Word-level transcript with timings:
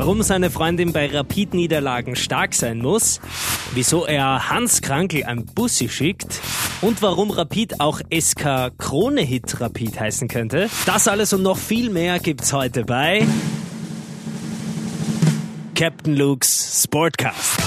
warum 0.00 0.22
seine 0.22 0.48
Freundin 0.48 0.92
bei 0.92 1.08
Rapid-Niederlagen 1.08 2.14
stark 2.14 2.54
sein 2.54 2.78
muss, 2.78 3.20
wieso 3.74 4.06
er 4.06 4.48
Hans 4.48 4.80
Krankel 4.80 5.24
ein 5.24 5.44
Bussi 5.44 5.88
schickt 5.88 6.40
und 6.82 7.02
warum 7.02 7.32
Rapid 7.32 7.80
auch 7.80 8.00
SK 8.16 8.70
Krone-Hit 8.78 9.60
Rapid 9.60 9.98
heißen 9.98 10.28
könnte. 10.28 10.70
Das 10.86 11.08
alles 11.08 11.32
und 11.32 11.42
noch 11.42 11.58
viel 11.58 11.90
mehr 11.90 12.20
gibt's 12.20 12.52
heute 12.52 12.84
bei 12.84 13.26
Captain 15.74 16.14
Luke's 16.14 16.84
Sportcast. 16.84 17.58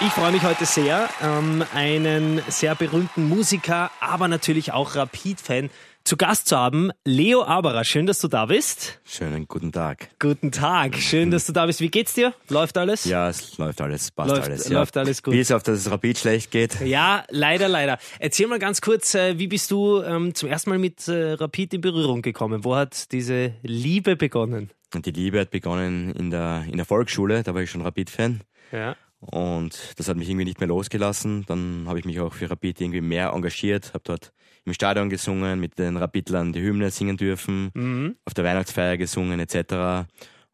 Ich 0.00 0.12
freue 0.12 0.32
mich 0.32 0.42
heute 0.44 0.64
sehr, 0.64 1.10
ähm, 1.22 1.62
einen 1.74 2.40
sehr 2.48 2.74
berühmten 2.74 3.28
Musiker, 3.28 3.90
aber 4.00 4.28
natürlich 4.28 4.72
auch 4.72 4.96
Rapid-Fan 4.96 5.68
zu 6.10 6.16
Gast 6.16 6.48
zu 6.48 6.56
haben. 6.56 6.90
Leo 7.04 7.44
Aberer, 7.44 7.84
schön, 7.84 8.04
dass 8.04 8.18
du 8.18 8.26
da 8.26 8.46
bist. 8.46 8.98
Schönen 9.04 9.46
guten 9.46 9.70
Tag. 9.70 10.08
Guten 10.18 10.50
Tag, 10.50 10.96
schön, 10.96 11.30
dass 11.30 11.46
du 11.46 11.52
da 11.52 11.66
bist. 11.66 11.80
Wie 11.80 11.88
geht's 11.88 12.14
dir? 12.14 12.34
Läuft 12.48 12.76
alles? 12.78 13.04
Ja, 13.04 13.28
es 13.28 13.56
läuft 13.58 13.80
alles, 13.80 14.10
passt 14.10 14.30
läuft, 14.30 14.48
alles. 14.48 14.68
Ja. 14.68 14.80
Läuft 14.80 14.96
alles 14.96 15.22
gut. 15.22 15.34
Bis 15.34 15.52
auf, 15.52 15.62
dass 15.62 15.78
es 15.78 15.88
Rapid 15.88 16.18
schlecht 16.18 16.50
geht. 16.50 16.80
Ja, 16.80 17.22
leider, 17.28 17.68
leider. 17.68 18.00
Erzähl 18.18 18.48
mal 18.48 18.58
ganz 18.58 18.80
kurz, 18.80 19.14
äh, 19.14 19.38
wie 19.38 19.46
bist 19.46 19.70
du 19.70 20.02
ähm, 20.02 20.34
zum 20.34 20.48
ersten 20.48 20.70
Mal 20.70 20.80
mit 20.80 21.06
äh, 21.06 21.34
Rapid 21.34 21.74
in 21.74 21.80
Berührung 21.80 22.22
gekommen? 22.22 22.64
Wo 22.64 22.74
hat 22.74 23.12
diese 23.12 23.54
Liebe 23.62 24.16
begonnen? 24.16 24.70
Die 24.92 25.12
Liebe 25.12 25.38
hat 25.38 25.52
begonnen 25.52 26.10
in 26.16 26.30
der, 26.30 26.64
in 26.68 26.76
der 26.76 26.86
Volksschule, 26.86 27.44
da 27.44 27.54
war 27.54 27.62
ich 27.62 27.70
schon 27.70 27.82
Rapid-Fan. 27.82 28.40
Ja. 28.72 28.96
Und 29.20 29.78
das 29.96 30.08
hat 30.08 30.16
mich 30.16 30.28
irgendwie 30.28 30.46
nicht 30.46 30.58
mehr 30.58 30.68
losgelassen. 30.68 31.44
Dann 31.46 31.84
habe 31.86 32.00
ich 32.00 32.04
mich 32.04 32.18
auch 32.18 32.32
für 32.32 32.50
Rapid 32.50 32.80
irgendwie 32.80 33.00
mehr 33.00 33.30
engagiert, 33.32 33.92
habe 33.94 34.02
dort 34.02 34.32
im 34.64 34.72
Stadion 34.74 35.08
gesungen, 35.10 35.58
mit 35.60 35.78
den 35.78 35.96
Rapidlern 35.96 36.52
die 36.52 36.60
Hymne 36.60 36.90
singen 36.90 37.16
dürfen, 37.16 37.70
Mhm. 37.74 38.16
auf 38.24 38.34
der 38.34 38.44
Weihnachtsfeier 38.44 38.96
gesungen 38.96 39.40
etc. 39.40 40.06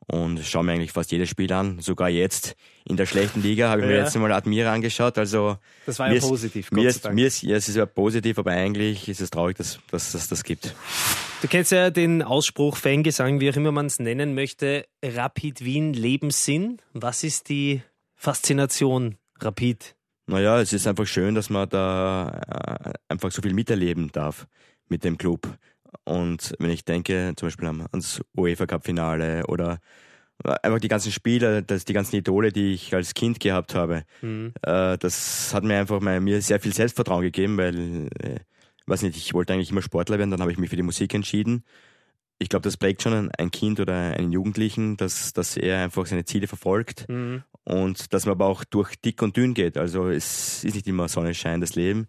Und 0.08 0.38
schaue 0.44 0.62
mir 0.62 0.72
eigentlich 0.72 0.92
fast 0.92 1.10
jedes 1.10 1.28
Spiel 1.28 1.52
an. 1.52 1.80
Sogar 1.80 2.08
jetzt 2.08 2.54
in 2.84 2.96
der 2.96 3.06
schlechten 3.06 3.42
Liga 3.42 3.68
habe 3.70 3.80
ich 3.80 3.86
mir 3.88 3.96
Ja. 3.96 4.04
jetzt 4.04 4.14
einmal 4.14 4.30
Admira 4.32 4.72
angeschaut. 4.72 5.18
Also 5.18 5.56
Das 5.84 5.98
war 5.98 6.06
mir 6.06 6.14
ja 6.14 6.18
ist- 6.18 6.28
positiv, 6.28 6.70
Gott 6.70 6.78
Mir 6.78 6.88
ist, 6.88 7.10
mir 7.12 7.26
ist, 7.26 7.42
ja, 7.42 7.56
es 7.56 7.68
ist 7.68 7.74
ja 7.74 7.86
positiv, 7.86 8.38
aber 8.38 8.52
eigentlich 8.52 9.08
ist 9.08 9.20
es 9.20 9.30
traurig, 9.30 9.56
dass, 9.56 9.80
dass 9.90 10.14
es 10.14 10.28
das 10.28 10.44
gibt. 10.44 10.76
Du 11.42 11.48
kennst 11.48 11.72
ja 11.72 11.90
den 11.90 12.22
Ausspruch, 12.22 12.76
Fangesang, 12.76 13.40
wie 13.40 13.50
auch 13.50 13.56
immer 13.56 13.72
man 13.72 13.86
es 13.86 13.98
nennen 13.98 14.34
möchte, 14.34 14.86
Rapid 15.04 15.64
Wien 15.64 15.92
Lebenssinn. 15.92 16.78
Was 16.92 17.24
ist 17.24 17.48
die 17.48 17.82
Faszination 18.14 19.16
Rapid? 19.40 19.94
Naja, 20.26 20.60
es 20.60 20.72
ist 20.72 20.86
einfach 20.86 21.06
schön, 21.06 21.34
dass 21.34 21.50
man 21.50 21.68
da 21.68 22.40
äh, 22.86 22.92
einfach 23.08 23.30
so 23.30 23.42
viel 23.42 23.54
miterleben 23.54 24.10
darf 24.12 24.46
mit 24.88 25.04
dem 25.04 25.18
Club. 25.18 25.46
Und 26.04 26.54
wenn 26.58 26.70
ich 26.70 26.84
denke 26.84 27.32
zum 27.36 27.46
Beispiel 27.46 27.68
ans 27.68 28.20
UEFA 28.36 28.66
Cup 28.66 28.84
Finale 28.84 29.46
oder 29.46 29.78
einfach 30.62 30.80
die 30.80 30.88
ganzen 30.88 31.12
Spiele, 31.12 31.62
das, 31.62 31.84
die 31.84 31.92
ganzen 31.92 32.16
Idole, 32.16 32.52
die 32.52 32.74
ich 32.74 32.94
als 32.94 33.14
Kind 33.14 33.40
gehabt 33.40 33.74
habe, 33.74 34.02
Mhm. 34.20 34.52
äh, 34.62 34.98
das 34.98 35.54
hat 35.54 35.64
mir 35.64 35.78
einfach 35.78 36.00
mal, 36.00 36.20
mir 36.20 36.42
sehr 36.42 36.60
viel 36.60 36.74
Selbstvertrauen 36.74 37.22
gegeben, 37.22 37.56
weil, 37.56 38.08
äh, 38.20 38.40
weiß 38.86 39.02
nicht, 39.02 39.16
ich 39.16 39.32
wollte 39.32 39.52
eigentlich 39.52 39.70
immer 39.70 39.82
Sportler 39.82 40.18
werden, 40.18 40.30
dann 40.30 40.40
habe 40.40 40.52
ich 40.52 40.58
mich 40.58 40.70
für 40.70 40.76
die 40.76 40.82
Musik 40.82 41.14
entschieden. 41.14 41.64
Ich 42.38 42.50
glaube, 42.50 42.64
das 42.64 42.76
prägt 42.76 43.02
schon 43.02 43.14
ein, 43.14 43.30
ein 43.38 43.50
Kind 43.50 43.80
oder 43.80 43.94
einen 43.94 44.30
Jugendlichen, 44.30 44.96
dass, 44.98 45.32
dass 45.32 45.56
er 45.56 45.82
einfach 45.82 46.04
seine 46.06 46.24
Ziele 46.24 46.46
verfolgt 46.48 47.08
Mhm. 47.08 47.42
Und 47.66 48.12
dass 48.14 48.26
man 48.26 48.32
aber 48.32 48.46
auch 48.46 48.64
durch 48.64 48.94
dick 48.96 49.22
und 49.22 49.36
dünn 49.36 49.54
geht. 49.54 49.76
Also 49.76 50.08
es 50.08 50.64
ist 50.64 50.74
nicht 50.74 50.86
immer 50.86 51.08
Sonnenschein, 51.08 51.60
das 51.60 51.74
Leben. 51.74 52.06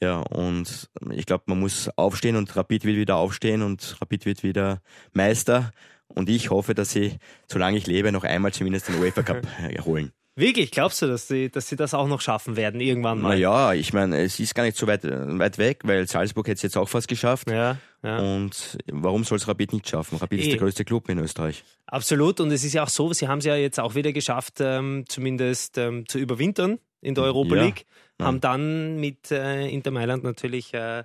Ja, 0.00 0.20
und 0.20 0.88
ich 1.10 1.26
glaube, 1.26 1.44
man 1.46 1.60
muss 1.60 1.90
aufstehen 1.96 2.36
und 2.36 2.54
Rapid 2.56 2.84
wird 2.84 2.96
wieder 2.96 3.16
aufstehen 3.16 3.62
und 3.62 3.96
Rapid 4.00 4.26
wird 4.26 4.42
wieder 4.42 4.80
Meister. 5.12 5.72
Und 6.06 6.28
ich 6.28 6.50
hoffe, 6.50 6.74
dass 6.74 6.90
sie, 6.92 7.18
solange 7.48 7.76
ich 7.76 7.86
lebe, 7.86 8.12
noch 8.12 8.24
einmal 8.24 8.52
zumindest 8.52 8.88
den 8.88 9.00
UEFA 9.00 9.22
Cup 9.22 9.46
holen. 9.84 10.12
Wirklich, 10.38 10.70
glaubst 10.70 11.02
du, 11.02 11.08
dass 11.08 11.26
sie, 11.26 11.50
dass 11.50 11.68
sie 11.68 11.74
das 11.74 11.94
auch 11.94 12.06
noch 12.06 12.20
schaffen 12.20 12.54
werden, 12.56 12.80
irgendwann 12.80 13.20
mal? 13.20 13.30
Naja, 13.30 13.74
ich 13.74 13.92
meine, 13.92 14.22
es 14.22 14.38
ist 14.38 14.54
gar 14.54 14.62
nicht 14.62 14.76
so 14.76 14.86
weit, 14.86 15.02
weit 15.02 15.58
weg, 15.58 15.80
weil 15.82 16.06
Salzburg 16.06 16.46
hätte 16.46 16.58
es 16.58 16.62
jetzt 16.62 16.76
auch 16.76 16.88
fast 16.88 17.08
geschafft. 17.08 17.50
Ja, 17.50 17.78
ja. 18.04 18.18
Und 18.18 18.78
warum 18.86 19.24
soll 19.24 19.38
es 19.38 19.48
Rapid 19.48 19.72
nicht 19.72 19.88
schaffen? 19.88 20.16
Rapid 20.16 20.38
Eh. 20.38 20.42
ist 20.42 20.50
der 20.52 20.58
größte 20.58 20.84
Club 20.84 21.08
in 21.08 21.18
Österreich. 21.18 21.64
Absolut. 21.86 22.38
Und 22.38 22.52
es 22.52 22.62
ist 22.62 22.72
ja 22.72 22.84
auch 22.84 22.88
so, 22.88 23.12
sie 23.12 23.26
haben 23.26 23.38
es 23.38 23.46
ja 23.46 23.56
jetzt 23.56 23.80
auch 23.80 23.96
wieder 23.96 24.12
geschafft, 24.12 24.58
ähm, 24.60 25.04
zumindest 25.08 25.76
ähm, 25.76 26.06
zu 26.06 26.20
überwintern 26.20 26.78
in 27.00 27.14
der 27.14 27.24
Europa 27.24 27.56
Ja. 27.56 27.62
League. 27.64 27.86
Haben 28.20 28.40
dann 28.40 28.96
mit 28.98 29.30
äh, 29.30 29.68
Inter 29.68 29.92
Mailand 29.92 30.24
natürlich 30.24 30.74
äh, 30.74 31.04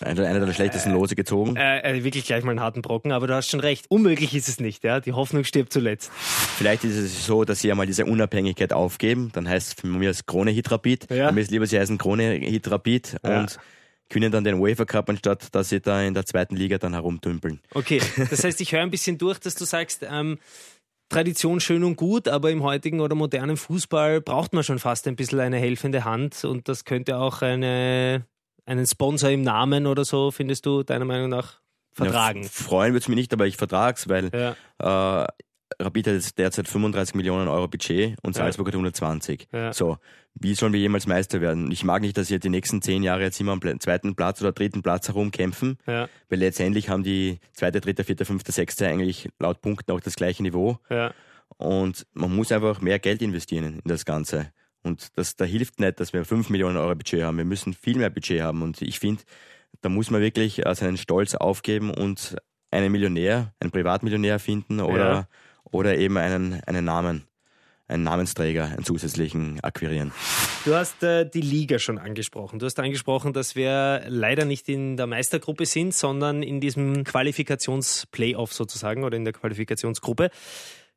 Einer, 0.00 0.40
der 0.46 0.52
schlechtesten 0.54 0.90
Lose 0.90 1.14
gezogen. 1.14 1.54
äh, 1.54 1.80
äh, 1.98 2.02
wirklich 2.02 2.24
gleich 2.24 2.44
mal 2.44 2.52
einen 2.52 2.60
harten 2.60 2.80
Brocken. 2.80 3.12
Aber 3.12 3.26
du 3.26 3.34
hast 3.34 3.50
schon 3.50 3.60
recht, 3.60 3.84
unmöglich 3.90 4.34
ist 4.34 4.48
es 4.48 4.58
nicht. 4.58 4.82
Ja? 4.82 5.00
Die 5.00 5.12
Hoffnung 5.12 5.44
stirbt 5.44 5.70
zuletzt. 5.70 6.10
Vielleicht 6.14 6.82
ist 6.84 6.96
es 6.96 7.26
so, 7.26 7.44
dass 7.44 7.60
sie 7.60 7.70
einmal 7.70 7.84
diese 7.86 8.06
Unabhängigkeit 8.06 8.72
aufgeben. 8.72 9.30
Dann 9.34 9.46
heißt 9.46 9.68
es 9.68 9.74
für 9.74 9.86
mich 9.86 10.08
als 10.08 10.24
Krone 10.24 10.50
Hit 10.50 10.70
Rapid. 10.70 11.10
Ja. 11.10 11.26
Dann 11.26 11.34
mir 11.34 11.42
ist 11.42 11.50
lieber, 11.50 11.66
sie 11.66 11.78
heißen 11.78 11.98
Krone 11.98 12.32
Hit 12.32 12.70
Rapid 12.70 13.16
Ja. 13.22 13.40
und 13.40 13.58
gewinnen 14.08 14.32
dann 14.32 14.44
den 14.44 14.54
UEFA 14.54 14.86
Cup, 14.86 15.10
anstatt 15.10 15.54
dass 15.54 15.68
sie 15.68 15.80
da 15.82 16.00
in 16.04 16.14
der 16.14 16.24
zweiten 16.24 16.56
Liga 16.56 16.78
dann 16.78 16.94
herumtümpeln. 16.94 17.60
Okay, 17.74 18.00
das 18.30 18.44
heißt, 18.44 18.60
ich 18.62 18.72
höre 18.72 18.80
ein 18.80 18.90
bisschen 18.90 19.18
durch, 19.18 19.40
dass 19.40 19.56
du 19.56 19.64
sagst, 19.66 20.06
ähm, 20.10 20.38
Tradition 21.08 21.60
schön 21.60 21.84
und 21.84 21.96
gut, 21.96 22.26
aber 22.28 22.50
im 22.50 22.62
heutigen 22.62 23.00
oder 23.00 23.14
modernen 23.14 23.56
Fußball 23.56 24.20
braucht 24.20 24.52
man 24.52 24.64
schon 24.64 24.78
fast 24.78 25.06
ein 25.06 25.16
bisschen 25.16 25.40
eine 25.40 25.58
helfende 25.58 26.04
Hand 26.04 26.44
und 26.44 26.68
das 26.68 26.84
könnte 26.84 27.18
auch 27.18 27.42
eine, 27.42 28.26
einen 28.64 28.86
Sponsor 28.86 29.30
im 29.30 29.42
Namen 29.42 29.86
oder 29.86 30.04
so, 30.04 30.30
findest 30.30 30.66
du 30.66 30.82
deiner 30.82 31.04
Meinung 31.04 31.28
nach, 31.28 31.60
vertragen? 31.92 32.42
Ja, 32.42 32.48
freuen 32.48 32.92
würde 32.92 32.98
es 33.02 33.08
mich 33.08 33.16
nicht, 33.16 33.32
aber 33.32 33.46
ich 33.46 33.56
vertrag's, 33.56 34.08
weil 34.08 34.30
Ja. 34.34 35.22
äh, 35.22 35.26
Rapid 35.80 36.06
hat 36.06 36.38
derzeit 36.38 36.68
35 36.68 37.14
Millionen 37.14 37.48
Euro 37.48 37.66
Budget 37.68 38.16
und 38.22 38.36
Ja. 38.36 38.42
Salzburg 38.44 38.68
hat 38.68 38.74
120. 38.74 39.48
Ja. 39.52 39.72
So, 39.72 39.98
wie 40.34 40.54
sollen 40.54 40.72
wir 40.72 40.80
jemals 40.80 41.06
Meister 41.06 41.40
werden? 41.40 41.70
Ich 41.72 41.82
mag 41.84 42.02
nicht, 42.02 42.16
dass 42.16 42.28
sie 42.28 42.38
die 42.38 42.48
nächsten 42.50 42.82
zehn 42.82 43.02
Jahre 43.02 43.22
jetzt 43.22 43.40
immer 43.40 43.52
am 43.52 43.60
zweiten 43.80 44.14
Platz 44.14 44.40
oder 44.40 44.52
dritten 44.52 44.82
Platz 44.82 45.08
herumkämpfen, 45.08 45.78
Ja, 45.86 46.08
weil 46.28 46.38
letztendlich 46.38 46.88
haben 46.88 47.02
die 47.02 47.40
zweite, 47.52 47.80
dritte, 47.80 48.04
vierte, 48.04 48.24
fünfte, 48.24 48.52
sechste 48.52 48.86
eigentlich 48.86 49.28
laut 49.38 49.60
Punkten 49.60 49.90
auch 49.92 50.00
das 50.00 50.14
gleiche 50.16 50.42
Niveau. 50.42 50.78
ja. 50.90 51.12
Und 51.58 52.06
man 52.12 52.34
muss 52.34 52.50
einfach 52.52 52.80
mehr 52.80 52.98
Geld 52.98 53.22
investieren 53.22 53.80
in 53.82 53.88
das 53.88 54.04
Ganze. 54.04 54.50
Und 54.82 55.16
das, 55.16 55.36
da 55.36 55.44
hilft 55.44 55.80
nicht, 55.80 56.00
dass 56.00 56.12
wir 56.12 56.24
5 56.24 56.50
Millionen 56.50 56.76
Euro 56.76 56.94
Budget 56.94 57.22
haben. 57.22 57.38
Wir 57.38 57.44
müssen 57.44 57.72
viel 57.72 57.96
mehr 57.98 58.10
Budget 58.10 58.42
haben. 58.42 58.62
Und 58.62 58.82
ich 58.82 58.98
finde, 58.98 59.22
da 59.80 59.88
muss 59.88 60.10
man 60.10 60.20
wirklich 60.20 60.66
äh, 60.66 60.74
seinen 60.74 60.96
Stolz 60.96 61.34
aufgeben 61.34 61.90
und 61.90 62.36
einen 62.70 62.90
Millionär, 62.92 63.54
einen 63.60 63.70
Privatmillionär 63.70 64.38
finden 64.40 64.80
oder, 64.80 64.98
Ja. 65.12 65.28
Oder 65.70 65.96
eben 65.96 66.16
einen, 66.16 66.60
einen 66.64 66.84
Namen, 66.84 67.24
einen 67.88 68.02
Namensträger, 68.02 68.64
einen 68.64 68.84
zusätzlichen 68.84 69.60
akquirieren. 69.60 70.12
Du 70.64 70.74
hast 70.74 71.02
äh, 71.02 71.28
die 71.28 71.40
Liga 71.40 71.78
schon 71.78 71.98
angesprochen. 71.98 72.58
Du 72.58 72.66
hast 72.66 72.78
angesprochen, 72.80 73.32
dass 73.32 73.54
wir 73.54 74.02
leider 74.08 74.44
nicht 74.44 74.68
in 74.68 74.96
der 74.96 75.06
Meistergruppe 75.06 75.66
sind, 75.66 75.94
sondern 75.94 76.42
in 76.42 76.60
diesem 76.60 77.04
Qualifikationsplayoff 77.04 78.52
sozusagen 78.52 79.04
oder 79.04 79.16
in 79.16 79.24
der 79.24 79.32
Qualifikationsgruppe. 79.32 80.30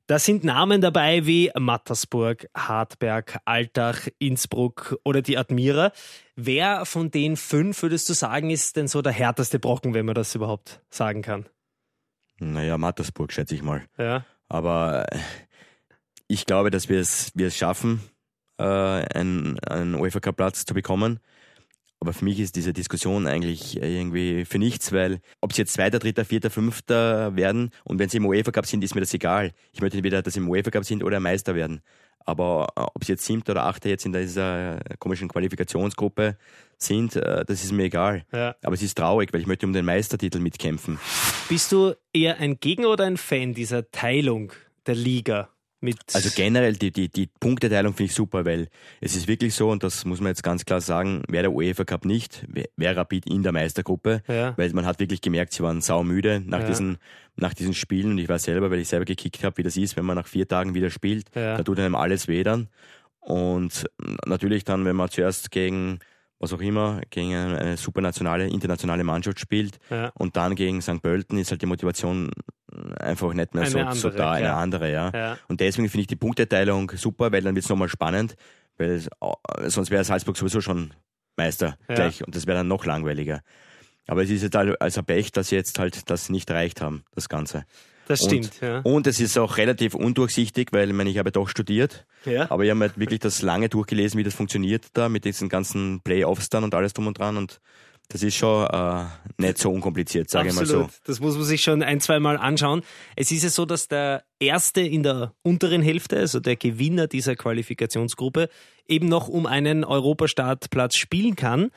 Da 0.08 0.18
sind 0.18 0.44
Namen 0.44 0.82
dabei 0.82 1.28
wie 1.28 1.52
Mattersburg, 1.56 2.48
Hartberg, 2.56 3.38
Altach, 3.46 4.08
Innsbruck 4.18 4.98
oder 5.04 5.22
die 5.22 5.38
Admira. 5.38 5.92
Wer 6.36 6.86
von 6.86 7.12
den 7.12 7.38
fünf, 7.38 7.84
würdest 7.84 8.10
du 8.10 8.14
sagen, 8.14 8.50
ist 8.50 8.76
denn 8.76 8.88
so 8.88 9.04
der 9.04 9.12
härteste 9.12 9.60
Brocken, 9.60 9.94
wenn 9.94 10.08
man 10.08 10.16
das 10.16 10.34
überhaupt 10.34 10.82
sagen 10.90 11.22
kann? 11.22 11.46
Naja, 12.40 12.80
Mattersburg, 12.80 13.32
schätze 13.32 13.54
ich 13.54 13.62
mal. 13.62 13.84
Ja, 14.00 14.26
Aber 14.50 15.06
äh, 15.12 15.20
ich 16.28 16.46
glaube, 16.46 16.72
dass 16.72 16.90
wir 16.90 17.00
es, 17.00 17.32
wir 17.36 17.48
es 17.48 17.58
schaffen, 17.58 18.02
äh, 18.58 18.64
einen, 18.64 19.60
einen 19.60 19.96
UEFA 19.96 20.20
Cup 20.20 20.38
Platz 20.38 20.66
zu 20.66 20.74
bekommen. 20.74 21.20
Aber 22.02 22.14
für 22.14 22.24
mich 22.24 22.40
ist 22.40 22.56
diese 22.56 22.72
Diskussion 22.72 23.28
eigentlich 23.28 23.76
irgendwie 23.82 24.46
für 24.46 24.58
nichts, 24.58 24.94
weil 24.94 25.20
ob 25.42 25.52
sie 25.52 25.64
jetzt 25.64 25.74
Zweiter, 25.74 26.00
Dritter, 26.00 26.24
Vierter, 26.24 26.50
Fünfter 26.50 27.36
werden 27.36 27.72
und 27.84 28.00
wenn 28.00 28.08
sie 28.08 28.18
im 28.18 28.26
UEFA 28.26 28.52
Cup 28.52 28.66
sind, 28.66 28.84
ist 28.86 28.96
mir 28.96 29.02
das 29.02 29.14
egal. 29.14 29.52
Ich 29.74 29.82
möchte 29.82 29.98
entweder, 29.98 30.22
dass 30.22 30.34
sie 30.34 30.40
im 30.40 30.50
UEFA 30.50 30.72
Cup 30.72 30.86
sind 30.86 31.04
oder 31.04 31.20
Meister 31.20 31.56
werden. 31.56 31.82
Aber 32.26 32.70
äh, 32.76 32.82
ob 32.82 33.04
sie 33.04 33.14
jetzt 33.14 33.26
Siebter 33.26 33.52
oder 33.52 33.66
Achter 33.66 33.90
jetzt 33.90 34.06
in 34.06 34.14
dieser 34.14 34.80
komischen 35.00 35.28
Qualifikationsgruppe 35.28 36.38
sind, 36.82 37.16
äh, 37.16 37.44
das 37.46 37.64
ist 37.64 37.72
mir 37.72 37.84
egal. 37.84 38.24
ja. 38.32 38.56
Aber 38.64 38.74
es 38.74 38.82
ist 38.82 38.98
traurig, 38.98 39.34
weil 39.34 39.42
ich 39.42 39.48
möchte 39.48 39.66
um 39.66 39.74
den 39.74 39.86
Meistertitel 39.86 40.40
mitkämpfen. 40.40 40.98
Bist 41.50 41.72
du 41.72 41.94
eher 42.14 42.38
ein 42.40 42.60
Gegner 42.60 42.90
oder 42.90 43.06
ein 43.06 43.18
Fan 43.18 43.54
dieser 43.54 43.92
Teilung 43.92 44.52
der 44.88 44.96
Liga? 44.96 45.50
Mit 45.82 45.98
Also 46.14 46.30
generell 46.36 46.74
die, 46.76 46.92
die, 46.92 47.08
die 47.08 47.28
Punkteteilung 47.40 47.94
finde 47.94 48.10
ich 48.10 48.16
super, 48.16 48.44
weil 48.44 48.68
es 49.00 49.16
ist 49.16 49.30
wirklich 49.30 49.56
so, 49.56 49.70
und 49.70 49.82
das 49.82 50.04
muss 50.04 50.20
man 50.20 50.28
jetzt 50.28 50.44
ganz 50.44 50.66
klar 50.66 50.82
sagen, 50.82 51.24
wäre 51.30 51.44
der 51.44 51.54
UEFA 51.54 51.86
Cup 51.86 52.04
nicht, 52.04 52.46
wäre 52.76 52.98
Rapid 52.98 53.26
in 53.28 53.44
der 53.44 53.54
Meistergruppe, 53.54 54.22
Ja. 54.28 54.58
weil 54.58 54.70
man 54.74 54.86
hat 54.86 55.00
wirklich 55.00 55.22
gemerkt, 55.22 55.54
sie 55.54 55.64
waren 55.64 55.80
saumüde 55.80 56.42
nach, 56.46 56.60
Ja. 56.62 56.68
diesen, 56.68 56.98
nach 57.38 57.54
diesen 57.54 57.74
Spielen 57.74 58.12
und 58.12 58.18
ich 58.18 58.28
weiß 58.28 58.44
selber, 58.44 58.70
weil 58.72 58.80
ich 58.80 58.90
selber 58.90 59.06
gekickt 59.06 59.42
habe, 59.46 59.58
wie 59.58 59.64
das 59.64 59.78
ist, 59.78 59.96
wenn 59.96 60.04
man 60.04 60.18
nach 60.18 60.28
vier 60.28 60.50
Tagen 60.50 60.74
wieder 60.74 60.90
spielt, 60.90 61.28
Ja. 61.34 61.56
da 61.56 61.64
tut 61.64 61.80
einem 61.80 61.96
alles 61.96 62.28
weh 62.28 62.44
dann. 62.44 62.68
Und 63.22 63.86
natürlich 64.26 64.66
dann, 64.66 64.84
wenn 64.84 64.98
man 64.98 65.10
zuerst 65.10 65.50
gegen 65.50 66.00
was 66.40 66.54
auch 66.54 66.62
immer, 66.62 67.02
gegen 67.10 67.36
eine, 67.36 67.78
supernationale, 67.78 68.48
internationale 68.48 69.04
Mannschaft 69.04 69.40
spielt 69.40 69.78
Ja. 69.90 70.12
und 70.16 70.36
dann 70.38 70.56
gegen 70.56 70.82
St. 70.82 71.02
Pölten 71.02 71.38
ist 71.38 71.52
halt 71.52 71.62
die 71.62 71.66
Motivation 71.66 72.32
einfach 73.00 73.34
nicht 73.34 73.54
mehr 73.54 73.64
Eine 73.64 73.72
so, 73.72 73.80
andere, 73.80 73.96
so 73.96 74.10
da, 74.10 74.32
eine 74.32 74.54
andere, 74.54 74.92
ja. 74.92 75.12
Ja. 75.14 75.38
Und 75.48 75.60
deswegen 75.60 75.90
finde 75.90 76.02
ich 76.02 76.08
die 76.08 76.16
Punkteteilung 76.16 76.92
super, 76.96 77.32
weil 77.32 77.42
dann 77.42 77.56
wird 77.56 77.66
es 77.66 77.70
nochmal 77.70 77.90
spannend, 77.90 78.36
weil 78.78 78.92
es, 78.92 79.10
sonst 79.68 79.92
wäre 79.92 80.04
Salzburg 80.04 80.38
sowieso 80.38 80.62
schon 80.62 80.94
Meister 81.36 81.78
Ja. 81.90 81.96
gleich 81.96 82.26
und 82.26 82.36
das 82.36 82.48
wäre 82.48 82.58
dann 82.60 82.68
noch 82.68 82.86
langweiliger. 82.86 83.42
Aber 84.08 84.24
es 84.24 84.30
ist 84.30 84.42
jetzt 84.42 84.56
halt 84.56 84.82
also 84.82 85.04
Pech, 85.04 85.32
dass 85.32 85.50
sie 85.50 85.56
jetzt 85.56 85.78
halt 85.78 86.10
das 86.10 86.30
nicht 86.30 86.50
erreicht 86.50 86.82
haben, 86.82 87.04
das 87.14 87.30
Ganze. 87.30 87.66
Das 88.10 88.22
Und- 88.22 88.30
stimmt, 88.30 88.62
ja. 88.62 88.80
Und 88.80 89.06
es 89.06 89.20
ist 89.20 89.38
auch 89.38 89.58
relativ 89.58 89.94
undurchsichtig, 89.94 90.70
weil 90.72 90.90
ich 90.90 90.96
meine, 90.96 91.12
ich 91.12 91.20
habe 91.20 91.32
doch 91.32 91.48
studiert, 91.48 92.08
ja. 92.26 92.50
aber 92.50 92.64
ich 92.64 92.72
habe 92.72 92.80
halt 92.80 92.98
wirklich 92.98 93.20
das 93.20 93.44
lange 93.44 93.70
durchgelesen, 93.70 94.18
wie 94.18 94.24
das 94.24 94.34
funktioniert 94.34 94.88
da 94.94 95.10
mit 95.10 95.26
diesen 95.26 95.48
ganzen 95.48 96.02
Playoffs 96.02 96.50
dann 96.50 96.64
und 96.64 96.74
alles 96.74 96.94
drum 96.94 97.06
und 97.06 97.20
dran 97.20 97.38
und 97.38 97.62
das 98.08 98.24
ist 98.24 98.36
schon 98.36 98.66
äh, 98.66 99.06
nicht 99.38 99.60
so 99.60 99.70
unkompliziert, 99.70 100.32
sage 100.32 100.50
ich 100.50 100.56
mal 100.56 100.66
so. 100.66 100.90
Das 101.06 101.20
muss 101.20 101.36
man 101.36 101.44
sich 101.44 101.62
schon 101.62 101.84
ein, 101.84 102.02
zwei 102.02 102.20
Mal 102.20 102.38
anschauen. 102.38 102.82
Es 103.16 103.30
ist 103.30 103.44
ja 103.44 103.50
so, 103.50 103.66
dass 103.66 103.88
der 103.88 104.24
Erste 104.40 104.82
in 104.82 105.04
der 105.04 105.36
unteren 105.44 105.84
Hälfte, 105.84 106.18
also 106.18 106.40
der 106.40 106.56
Gewinner 106.56 107.06
dieser 107.06 107.36
Qualifikationsgruppe, 107.36 108.50
eben 108.88 109.08
noch 109.08 109.28
um 109.28 109.46
einen 109.46 109.84
Europastartplatz 109.84 110.96
spielen 110.96 111.36
kann. 111.36 111.70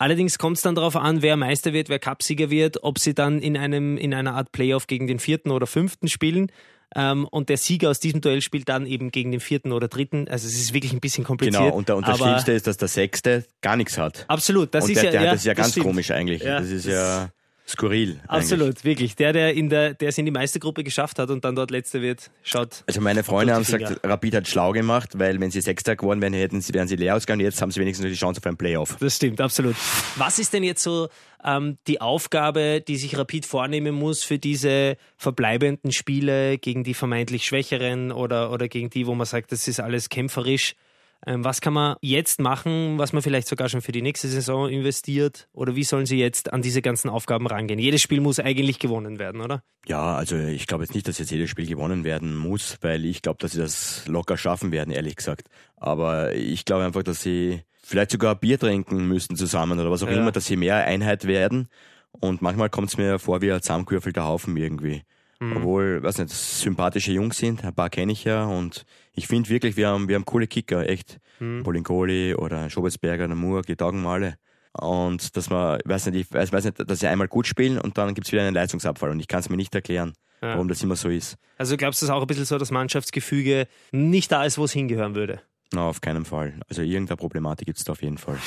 Allerdings 0.00 0.38
kommt 0.38 0.56
es 0.56 0.62
dann 0.62 0.74
darauf 0.74 0.96
an, 0.96 1.20
wer 1.20 1.36
Meister 1.36 1.74
wird, 1.74 1.90
wer 1.90 1.98
Cupsieger 1.98 2.48
wird, 2.48 2.82
ob 2.82 2.98
sie 2.98 3.12
dann 3.12 3.38
in 3.38 3.54
einem 3.54 3.98
in 3.98 4.14
einer 4.14 4.34
Art 4.34 4.50
Playoff 4.50 4.86
gegen 4.86 5.06
den 5.06 5.18
vierten 5.18 5.50
oder 5.50 5.66
fünften 5.66 6.08
spielen. 6.08 6.50
Ähm, 6.96 7.26
und 7.26 7.50
der 7.50 7.58
Sieger 7.58 7.90
aus 7.90 8.00
diesem 8.00 8.22
Duell 8.22 8.40
spielt 8.40 8.70
dann 8.70 8.86
eben 8.86 9.10
gegen 9.10 9.30
den 9.30 9.40
vierten 9.40 9.72
oder 9.72 9.88
dritten. 9.88 10.26
Also 10.26 10.48
es 10.48 10.54
ist 10.54 10.72
wirklich 10.72 10.94
ein 10.94 11.00
bisschen 11.00 11.22
kompliziert. 11.22 11.62
Genau, 11.62 11.76
und, 11.76 11.90
der, 11.90 11.98
und 11.98 12.08
das 12.08 12.16
Schlimmste 12.16 12.52
ist, 12.52 12.66
dass 12.66 12.78
der 12.78 12.88
Sechste 12.88 13.44
gar 13.60 13.76
nichts 13.76 13.98
hat. 13.98 14.24
Absolut, 14.26 14.74
das 14.74 14.84
und 14.84 14.92
ist 14.92 15.02
der, 15.02 15.04
ja, 15.04 15.10
der, 15.10 15.22
ja, 15.22 15.30
das 15.32 15.40
ist 15.40 15.46
ja 15.46 15.52
ganz 15.54 15.72
stimmt. 15.72 15.86
komisch 15.86 16.10
eigentlich. 16.10 16.42
Ja, 16.42 16.60
das 16.60 16.70
ist 16.70 16.86
das- 16.86 16.92
ja 16.94 17.30
skurril. 17.70 18.10
Eigentlich. 18.10 18.28
Absolut, 18.28 18.84
wirklich. 18.84 19.16
Der, 19.16 19.32
der 19.32 19.54
in 19.54 19.68
der, 19.68 19.94
der 19.94 20.08
es 20.08 20.18
in 20.18 20.24
die 20.24 20.30
Meistergruppe 20.30 20.84
geschafft 20.84 21.18
hat 21.18 21.30
und 21.30 21.44
dann 21.44 21.54
dort 21.54 21.70
Letzter 21.70 22.02
wird, 22.02 22.30
schaut. 22.42 22.84
Also 22.86 23.00
meine 23.00 23.22
Freunde 23.24 23.54
haben 23.54 23.64
gesagt, 23.64 24.00
Rapid 24.04 24.34
hat 24.36 24.48
schlau 24.48 24.72
gemacht, 24.72 25.18
weil 25.18 25.40
wenn 25.40 25.50
sie 25.50 25.60
Sechster 25.60 25.96
geworden 25.96 26.20
wären, 26.20 26.34
hätten 26.34 26.60
sie, 26.60 26.74
wären 26.74 26.88
sie 26.88 26.96
leer 26.96 27.16
ausgegangen. 27.16 27.40
Jetzt 27.40 27.62
haben 27.62 27.70
sie 27.70 27.80
wenigstens 27.80 28.04
noch 28.04 28.12
die 28.12 28.18
Chance 28.18 28.40
auf 28.40 28.46
ein 28.46 28.56
Playoff. 28.56 28.96
Das 29.00 29.16
stimmt, 29.16 29.40
absolut. 29.40 29.76
Was 30.16 30.38
ist 30.38 30.52
denn 30.52 30.64
jetzt 30.64 30.82
so 30.82 31.08
ähm, 31.44 31.78
die 31.86 32.00
Aufgabe, 32.00 32.82
die 32.86 32.96
sich 32.96 33.16
Rapid 33.16 33.46
vornehmen 33.46 33.94
muss 33.94 34.24
für 34.24 34.38
diese 34.38 34.96
verbleibenden 35.16 35.92
Spiele 35.92 36.58
gegen 36.58 36.84
die 36.84 36.94
vermeintlich 36.94 37.46
Schwächeren 37.46 38.12
oder, 38.12 38.50
oder 38.52 38.68
gegen 38.68 38.90
die, 38.90 39.06
wo 39.06 39.14
man 39.14 39.26
sagt, 39.26 39.52
das 39.52 39.68
ist 39.68 39.80
alles 39.80 40.08
kämpferisch? 40.08 40.74
Ähm, 41.26 41.44
was 41.44 41.60
kann 41.60 41.74
man 41.74 41.96
jetzt 42.00 42.40
machen, 42.40 42.98
was 42.98 43.12
man 43.12 43.20
vielleicht 43.22 43.46
sogar 43.46 43.68
schon 43.68 43.82
für 43.82 43.92
die 43.92 44.00
nächste 44.00 44.26
Saison 44.28 44.68
investiert? 44.70 45.48
Oder 45.52 45.76
wie 45.76 45.84
sollen 45.84 46.06
sie 46.06 46.18
jetzt 46.18 46.52
an 46.52 46.62
diese 46.62 46.80
ganzen 46.80 47.10
Aufgaben 47.10 47.46
rangehen? 47.46 47.78
Jedes 47.78 48.00
Spiel 48.00 48.20
muss 48.20 48.38
eigentlich 48.40 48.78
gewonnen 48.78 49.18
werden, 49.18 49.42
oder? 49.42 49.62
Ja, 49.86 50.16
also 50.16 50.36
ich 50.36 50.66
glaube 50.66 50.84
jetzt 50.84 50.94
nicht, 50.94 51.06
dass 51.08 51.18
jetzt 51.18 51.30
jedes 51.30 51.50
Spiel 51.50 51.66
gewonnen 51.66 52.04
werden 52.04 52.34
muss, 52.36 52.78
weil 52.80 53.04
ich 53.04 53.20
glaube, 53.20 53.38
dass 53.38 53.52
sie 53.52 53.58
das 53.58 54.06
locker 54.08 54.38
schaffen 54.38 54.72
werden, 54.72 54.92
ehrlich 54.92 55.16
gesagt. 55.16 55.48
Aber 55.76 56.34
ich 56.34 56.64
glaube 56.64 56.84
einfach, 56.84 57.02
dass 57.02 57.22
sie 57.22 57.60
vielleicht 57.82 58.12
sogar 58.12 58.34
Bier 58.34 58.58
trinken 58.58 59.06
müssten 59.06 59.36
zusammen 59.36 59.78
oder 59.78 59.90
was 59.90 60.02
auch 60.02 60.08
Ja. 60.08 60.16
immer, 60.16 60.32
dass 60.32 60.46
sie 60.46 60.56
mehr 60.56 60.76
Einheit 60.86 61.26
werden. 61.26 61.68
Und 62.12 62.40
manchmal 62.40 62.70
kommt 62.70 62.88
es 62.88 62.96
mir 62.96 63.18
vor 63.18 63.42
wie 63.42 63.52
ein 63.52 63.60
zusammengewürfelter 63.60 64.24
Haufen 64.24 64.56
irgendwie. 64.56 65.02
Mhm. 65.38 65.56
Obwohl, 65.58 66.02
weiß 66.02 66.18
nicht, 66.18 66.30
sympathische 66.30 67.12
Jungs 67.12 67.38
sind, 67.38 67.64
ein 67.64 67.74
paar 67.74 67.90
kenne 67.90 68.12
ich 68.12 68.24
ja 68.24 68.44
und 68.44 68.84
ich 69.12 69.26
finde 69.26 69.48
wirklich, 69.50 69.76
wir 69.76 69.88
haben, 69.88 70.08
wir 70.08 70.16
haben 70.16 70.24
coole 70.24 70.46
Kicker, 70.46 70.88
echt. 70.88 71.18
Mhm. 71.40 71.62
Polinkoli 71.62 72.34
oder 72.34 72.70
Schobelsberger, 72.70 73.26
der 73.26 73.36
Murg, 73.36 73.66
die 73.66 73.76
taugen 73.76 74.02
mal 74.02 74.14
alle. 74.22 74.34
Und 74.72 75.36
dass 75.36 75.50
man, 75.50 75.80
weiß 75.84 76.06
nicht, 76.06 76.28
ich 76.28 76.32
weiß, 76.34 76.52
weiß 76.52 76.64
nicht, 76.64 76.88
dass 76.88 77.00
sie 77.00 77.08
einmal 77.08 77.26
gut 77.28 77.46
spielen 77.46 77.78
und 77.78 77.98
dann 77.98 78.14
gibt's 78.14 78.30
wieder 78.30 78.42
einen 78.42 78.54
Leistungsabfall 78.54 79.10
und 79.10 79.18
ich 79.20 79.26
kann 79.26 79.40
es 79.40 79.48
mir 79.48 79.56
nicht 79.56 79.74
erklären, 79.74 80.12
Ja. 80.42 80.50
warum 80.54 80.68
das 80.68 80.80
immer 80.82 80.94
so 80.96 81.08
ist. 81.08 81.36
Also 81.58 81.76
glaubst 81.76 82.00
du, 82.00 82.06
es 82.06 82.10
ist 82.10 82.14
auch 82.14 82.20
ein 82.20 82.26
bisschen 82.28 82.44
so, 82.44 82.56
dass 82.56 82.70
Mannschaftsgefüge 82.70 83.66
nicht 83.90 84.30
da 84.30 84.44
ist, 84.44 84.58
wo 84.58 84.64
es 84.64 84.72
hingehören 84.72 85.14
würde? 85.16 85.40
Na, 85.72 85.88
auf 85.88 86.00
keinen 86.00 86.24
Fall. 86.24 86.54
Also 86.68 86.82
irgendeine 86.82 87.16
Problematik 87.16 87.66
gibt's 87.66 87.82
da 87.84 87.92
auf 87.92 88.02
jeden 88.02 88.18
Fall. 88.18 88.38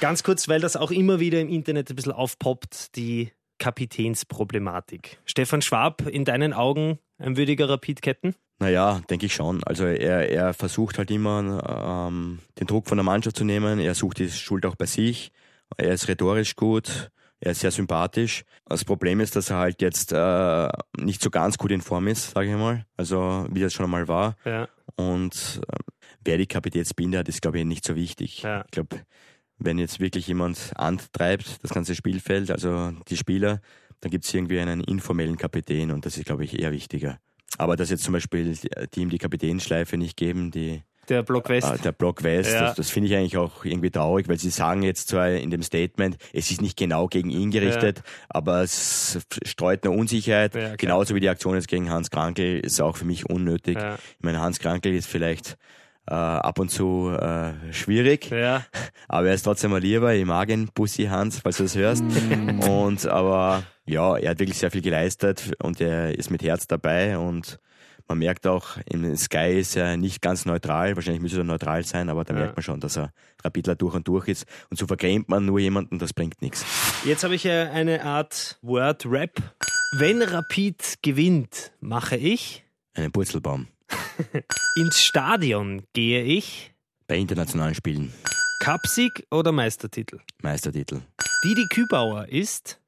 Ganz 0.00 0.22
kurz, 0.24 0.48
weil 0.48 0.60
das 0.60 0.76
auch 0.76 0.90
immer 0.90 1.20
wieder 1.20 1.40
im 1.40 1.48
Internet 1.48 1.90
ein 1.90 1.96
bisschen 1.96 2.12
aufpoppt, 2.12 2.96
die 2.96 3.30
Kapitänsproblematik. 3.58 5.18
Stefan 5.24 5.62
Schwab, 5.62 6.06
in 6.06 6.24
deinen 6.24 6.52
Augen 6.52 6.98
ein 7.20 7.36
würdiger 7.36 7.68
Rapid-Captain? 7.68 8.34
Naja, 8.58 9.00
denke 9.08 9.26
ich 9.26 9.34
schon. 9.34 9.62
Also 9.64 9.84
er, 9.84 10.28
er 10.30 10.52
versucht 10.52 10.98
halt 10.98 11.10
immer 11.10 12.08
ähm, 12.08 12.40
den 12.58 12.66
Druck 12.66 12.88
von 12.88 12.98
der 12.98 13.04
Mannschaft 13.04 13.36
zu 13.36 13.44
nehmen. 13.44 13.78
Er 13.78 13.94
sucht 13.94 14.18
die 14.18 14.28
Schuld 14.28 14.66
auch 14.66 14.76
bei 14.76 14.86
sich. 14.86 15.32
Er 15.76 15.92
ist 15.92 16.08
rhetorisch 16.08 16.56
gut. 16.56 17.10
Er 17.40 17.52
ist 17.52 17.60
sehr 17.60 17.70
sympathisch. 17.70 18.44
Das 18.66 18.84
Problem 18.84 19.20
ist, 19.20 19.34
dass 19.34 19.48
er 19.48 19.56
halt 19.56 19.80
jetzt 19.80 20.12
äh, 20.12 20.68
nicht 20.98 21.22
so 21.22 21.30
ganz 21.30 21.56
gut 21.56 21.70
in 21.70 21.80
Form 21.80 22.06
ist, 22.06 22.32
sage 22.32 22.50
ich 22.50 22.56
mal. 22.56 22.84
Also 22.98 23.46
wie 23.50 23.60
das 23.60 23.72
schon 23.72 23.84
einmal 23.84 24.08
war. 24.08 24.36
Ja. 24.44 24.68
Und 24.96 25.62
äh, 25.66 25.76
wer 26.22 26.36
die 26.36 26.46
Kapitätsbinde 26.46 27.18
hat, 27.18 27.28
ist, 27.28 27.40
glaube 27.40 27.58
ich, 27.58 27.64
nicht 27.64 27.86
so 27.86 27.96
wichtig. 27.96 28.42
Ja. 28.42 28.62
Ich 28.66 28.72
glaube, 28.72 29.00
wenn 29.56 29.78
jetzt 29.78 30.00
wirklich 30.00 30.26
jemand 30.26 30.72
antreibt, 30.74 31.64
das 31.64 31.70
ganze 31.70 31.94
Spielfeld, 31.94 32.50
also 32.50 32.92
die 33.08 33.16
Spieler, 33.16 33.60
dann 34.00 34.10
gibt 34.10 34.24
es 34.24 34.32
irgendwie 34.34 34.58
einen 34.60 34.82
informellen 34.82 35.36
Kapitän 35.36 35.90
und 35.90 36.06
das 36.06 36.16
ist, 36.16 36.26
glaube 36.26 36.44
ich, 36.44 36.58
eher 36.58 36.72
wichtiger. 36.72 37.18
Aber 37.58 37.76
dass 37.76 37.90
jetzt 37.90 38.04
zum 38.04 38.12
Beispiel 38.12 38.56
die 38.94 39.00
ihm 39.00 39.10
die 39.10 39.18
Kapitänsschleife 39.18 39.96
nicht 39.96 40.16
geben, 40.16 40.50
die 40.50 40.82
Der 41.08 41.22
Block 41.24 41.48
West. 41.48 41.68
äh, 41.68 41.78
der 41.78 41.92
Block 41.92 42.22
West, 42.22 42.52
Ja. 42.52 42.60
das, 42.68 42.76
das 42.76 42.90
finde 42.90 43.08
ich 43.08 43.16
eigentlich 43.16 43.36
auch 43.36 43.64
irgendwie 43.64 43.90
traurig, 43.90 44.28
weil 44.28 44.38
sie 44.38 44.50
sagen 44.50 44.82
jetzt 44.82 45.08
zwar 45.08 45.30
in 45.30 45.50
dem 45.50 45.62
Statement, 45.62 46.16
es 46.32 46.50
ist 46.50 46.62
nicht 46.62 46.78
genau 46.78 47.08
gegen 47.08 47.30
ihn 47.30 47.50
gerichtet, 47.50 48.02
aber 48.28 48.62
es 48.62 49.18
streut 49.44 49.84
eine 49.84 49.96
Unsicherheit. 49.96 50.54
Ja. 50.54 50.76
Genauso 50.76 51.14
wie 51.16 51.20
die 51.20 51.28
Aktion 51.28 51.54
jetzt 51.54 51.68
gegen 51.68 51.90
Hans 51.90 52.10
Krankel 52.10 52.60
ist 52.60 52.80
auch 52.80 52.96
für 52.96 53.04
mich 53.04 53.28
unnötig. 53.28 53.76
Ja. 53.76 53.96
Ich 53.96 54.24
meine, 54.24 54.40
Hans 54.40 54.60
Krankel 54.60 54.94
ist 54.94 55.06
vielleicht 55.08 55.56
äh, 56.06 56.14
ab 56.14 56.58
und 56.58 56.70
zu 56.70 57.10
äh, 57.10 57.52
schwierig, 57.72 58.30
ja. 58.30 58.64
aber 59.08 59.28
er 59.28 59.34
ist 59.34 59.42
trotzdem 59.42 59.70
mal 59.70 59.80
lieber. 59.80 60.14
Ich 60.14 60.24
mag 60.24 60.48
ihn, 60.50 60.68
Bussi 60.74 61.04
Hans, 61.04 61.38
falls 61.40 61.58
du 61.58 61.64
das 61.64 61.76
hörst. 61.76 62.02
und 62.68 63.06
aber 63.06 63.62
ja, 63.86 64.16
er 64.16 64.30
hat 64.30 64.38
wirklich 64.40 64.58
sehr 64.58 64.70
viel 64.70 64.82
geleistet 64.82 65.52
und 65.62 65.80
er 65.80 66.16
ist 66.16 66.30
mit 66.30 66.42
Herz 66.42 66.66
dabei 66.66 67.18
und 67.18 67.58
man 68.08 68.18
merkt 68.18 68.44
auch, 68.48 68.76
im 68.86 69.14
Sky 69.16 69.60
ist 69.60 69.76
er 69.76 69.96
nicht 69.96 70.20
ganz 70.20 70.44
neutral, 70.44 70.96
wahrscheinlich 70.96 71.22
müsste 71.22 71.38
er 71.38 71.44
neutral 71.44 71.84
sein, 71.84 72.08
aber 72.08 72.24
da 72.24 72.34
Ja. 72.34 72.40
merkt 72.40 72.56
man 72.56 72.62
schon, 72.64 72.80
dass 72.80 72.96
er 72.96 73.12
Rapidler 73.44 73.76
durch 73.76 73.94
und 73.94 74.08
durch 74.08 74.26
ist. 74.26 74.46
Und 74.68 74.78
so 74.78 74.88
vergrämt 74.88 75.28
man 75.28 75.44
nur 75.46 75.60
jemanden, 75.60 76.00
das 76.00 76.12
bringt 76.12 76.42
nichts. 76.42 76.64
Jetzt 77.04 77.22
habe 77.22 77.36
ich 77.36 77.44
ja 77.44 77.70
eine 77.70 78.02
Art 78.04 78.58
Word-Rap. 78.62 79.40
Wenn 79.96 80.22
Rapid 80.22 80.98
gewinnt, 81.02 81.70
mache 81.80 82.16
ich. 82.16 82.64
Einen 82.94 83.12
Purzelbaum 83.12 83.68
Ins 84.76 85.02
Stadion 85.02 85.82
gehe 85.92 86.22
ich. 86.22 86.72
bei 87.06 87.16
internationalen 87.16 87.74
Spielen, 87.74 88.12
Cupsieg 88.62 89.26
oder 89.30 89.52
Meistertitel? 89.52 90.20
Meistertitel, 90.42 91.00
Didi 91.44 91.66
Kübauer 91.68 92.28
ist. 92.28 92.80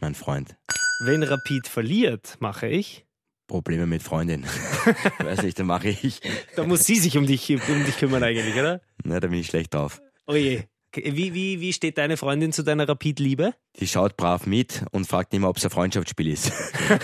mein 0.00 0.14
Freund. 0.14 0.56
Wenn 1.00 1.22
Rapid 1.22 1.68
verliert, 1.68 2.36
mache 2.40 2.66
ich. 2.66 3.04
Probleme 3.46 3.86
mit 3.86 4.02
Freundin. 4.02 4.44
Weiß 5.20 5.42
nicht, 5.42 5.58
da 5.58 5.64
mache 5.64 5.88
ich. 5.88 6.20
Da 6.56 6.64
muss 6.64 6.84
sie 6.84 6.96
sich 6.96 7.16
um 7.16 7.26
dich, 7.26 7.48
um 7.50 7.84
dich 7.84 7.96
kümmern 7.98 8.22
eigentlich, 8.22 8.54
oder? 8.54 8.80
Na, 9.04 9.20
da 9.20 9.28
bin 9.28 9.38
ich 9.38 9.46
schlecht 9.46 9.72
drauf. 9.74 10.02
Oh 10.26 10.34
je. 10.34 10.64
Wie, 10.94 11.34
wie, 11.34 11.60
wie 11.60 11.72
steht 11.72 11.98
deine 11.98 12.16
Freundin 12.16 12.52
zu 12.52 12.62
deiner 12.62 12.88
Rapid-Liebe? 12.88 13.54
Die 13.78 13.86
schaut 13.86 14.16
brav 14.16 14.46
mit 14.46 14.84
und 14.90 15.06
fragt 15.06 15.32
immer, 15.34 15.48
ob 15.50 15.58
es 15.58 15.64
ein 15.64 15.70
Freundschaftsspiel 15.70 16.28
ist. 16.28 16.50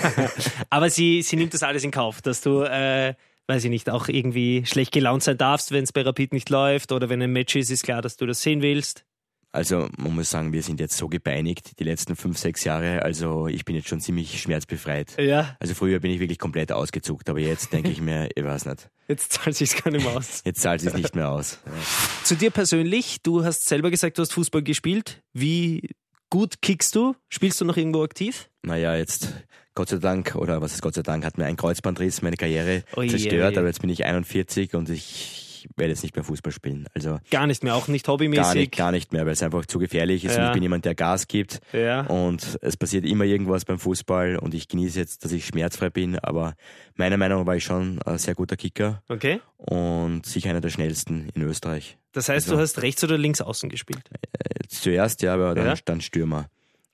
Aber 0.71 0.91
sie, 0.91 1.23
sie 1.23 1.37
nimmt 1.37 1.55
das 1.55 1.63
alles 1.63 1.85
in 1.85 1.91
Kauf, 1.91 2.21
dass 2.23 2.41
du, 2.41 2.63
äh, 2.63 3.15
weiß 3.47 3.65
ich 3.65 3.71
nicht, 3.71 3.91
auch 3.91 4.09
irgendwie 4.09 4.65
schlecht 4.67 4.93
gelaunt 4.93 5.23
sein 5.23 5.37
darfst, 5.39 5.71
wenn 5.73 5.85
es 5.85 5.93
bei 5.93 6.03
Rapid 6.03 6.33
nicht 6.33 6.51
läuft 6.51 6.93
oder 6.93 7.09
wenn 7.09 7.21
ein 7.23 7.33
Match 7.33 7.57
ist, 7.57 7.71
ist 7.71 7.83
klar, 7.85 8.03
dass 8.03 8.17
du 8.17 8.27
das 8.27 8.41
sehen 8.43 8.63
willst. 8.63 9.05
Also 9.53 9.89
man 9.99 10.17
muss 10.17 10.31
sagen, 10.31 10.53
wir 10.53 10.65
sind 10.65 10.81
jetzt 10.81 10.97
so 10.97 11.07
gepeinigt 11.09 11.79
die 11.79 11.85
letzten 11.85 12.17
fünf, 12.17 12.39
sechs 12.39 12.65
Jahre. 12.65 13.03
Also 13.03 13.47
ich 13.47 13.65
bin 13.65 13.77
jetzt 13.77 13.89
schon 13.89 14.01
ziemlich 14.01 14.41
schmerzbefreit. 14.43 15.15
Ja, 15.17 15.57
Also 15.61 15.75
früher 15.75 16.01
bin 16.01 16.11
ich 16.11 16.19
wirklich 16.19 16.41
komplett 16.41 16.73
ausgezuckt, 16.73 17.31
aber 17.31 17.39
jetzt 17.39 17.73
denke 17.73 17.91
ich 17.91 18.01
mir, 18.01 18.29
ich 18.35 18.43
weiß 18.43 18.67
nicht. 18.67 18.89
jetzt 19.07 19.33
zahlt 19.33 19.55
sich's 19.55 19.81
gar 19.81 19.93
nicht 19.93 20.05
mehr 20.05 20.17
aus. 20.17 20.43
Jetzt 20.45 20.61
zahlt 20.61 20.83
es 20.83 20.93
nicht 20.95 21.15
mehr 21.15 21.31
aus. 21.31 21.61
Zu 22.25 22.35
dir 22.35 22.51
persönlich, 22.51 23.19
du 23.23 23.45
hast 23.45 23.67
selber 23.67 23.93
gesagt, 23.93 24.19
du 24.19 24.23
hast 24.23 24.33
Fußball 24.33 24.63
gespielt. 24.65 25.23
Wie 25.33 25.89
gut 26.31 26.61
kickst 26.61 26.97
du? 26.97 27.15
Spielst 27.29 27.61
du 27.61 27.65
noch 27.65 27.77
irgendwo 27.77 28.03
aktiv? 28.03 28.49
Naja, 28.63 28.97
jetzt 28.97 29.33
Gott 29.75 29.89
sei 29.89 29.97
Dank, 29.99 30.35
oder 30.37 30.61
was 30.61 30.73
ist 30.75 30.83
Gott 30.83 30.95
sei 30.95 31.03
Dank, 31.03 31.25
hat 31.25 31.37
mir 31.39 31.47
ein 31.47 31.57
Kreuzbandriss 31.57 32.23
meine 32.23 32.37
Karriere 32.37 32.85
Oje, 32.97 33.09
zerstört, 33.11 33.51
oje. 33.53 33.59
aber 33.59 33.67
jetzt 33.69 33.81
bin 33.81 33.91
ich 33.91 34.05
41 34.05 34.75
und 34.75 34.89
ich 34.89 35.69
werde 35.77 35.93
jetzt 35.93 36.03
nicht 36.03 36.15
mehr 36.15 36.25
Fußball 36.25 36.53
spielen. 36.53 36.87
Also 36.95 37.19
Gar 37.31 37.47
nicht 37.47 37.65
mehr, 37.65 37.75
auch 37.75 37.89
nicht 37.89 38.07
hobbymäßig. 38.07 38.43
gar 38.45 38.55
nicht, 38.55 38.77
gar 38.77 38.93
nicht 38.93 39.13
mehr, 39.15 39.25
weil 39.25 39.33
es 39.33 39.43
einfach 39.43 39.65
zu 39.65 39.79
gefährlich 39.79 40.25
ist 40.25 40.33
und 40.37 40.43
Ja. 40.43 40.49
ich 40.49 40.53
bin 40.53 40.63
jemand, 40.63 40.85
der 40.85 40.95
Gas 40.95 41.27
gibt. 41.27 41.61
Ja. 41.73 42.03
Und 42.03 42.59
es 42.61 42.77
passiert 42.77 43.07
immer 43.07 43.25
irgendwas 43.25 43.65
beim 43.65 43.79
Fußball 43.79 44.37
und 44.37 44.53
ich 44.55 44.69
genieße 44.69 44.99
jetzt, 44.99 45.25
dass 45.25 45.33
ich 45.33 45.47
schmerzfrei 45.47 45.89
bin, 45.91 46.19
aber 46.19 46.55
meiner 46.97 47.17
Meinung 47.17 47.41
nach 47.41 47.47
war 47.47 47.57
ich 47.57 47.65
schon 47.65 47.99
ein 48.03 48.19
sehr 48.19 48.35
guter 48.35 48.57
Kicker 48.57 49.03
Okay. 49.09 49.41
und 49.57 50.27
sicher 50.27 50.51
einer 50.51 50.61
der 50.61 50.69
schnellsten 50.71 51.31
in 51.35 51.43
Österreich. 51.43 51.97
Das 52.13 52.29
heißt, 52.29 52.47
Also- 52.47 52.57
du 52.57 52.63
hast 52.63 52.83
rechts 52.83 53.03
oder 53.03 53.17
links 53.19 53.41
außen 53.41 53.71
gespielt. 53.71 54.03
Jetzt 54.63 54.83
zuerst, 54.83 55.23
ja, 55.23 55.33
aber 55.35 55.55
dann, 55.55 55.67
Ja. 55.67 55.75
dann 55.87 56.01
Stürmer. 56.03 56.49